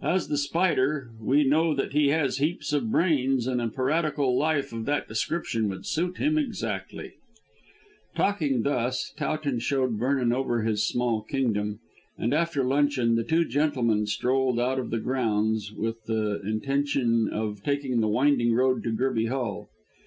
[0.00, 4.72] As The Spider, we know that he has heaps of brains, and a piratical life
[4.72, 7.16] of that description would suit him exactly."
[8.14, 11.80] Talking thus, Towton showed Vernon over his small kingdom,
[12.16, 17.62] and after luncheon the two gentlemen strolled out of the grounds with the intention of
[17.62, 19.68] taking the winding road to Gerby Hall.